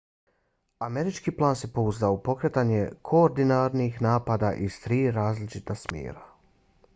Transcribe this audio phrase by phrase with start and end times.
[0.85, 2.79] američki plan se pouzdao u pokretanje
[3.11, 6.27] koordiniranih napada iz tri različita smjera